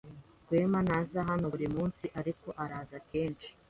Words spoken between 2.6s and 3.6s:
araza kenshi.